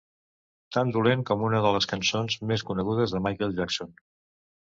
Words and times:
Tan 0.77 0.93
dolent 0.95 1.21
com 1.29 1.43
una 1.47 1.59
de 1.65 1.73
les 1.75 1.87
cançons 1.91 2.39
més 2.53 2.65
conegudes 2.71 3.15
de 3.17 3.23
Michael 3.27 3.55
Jackson. 3.61 3.95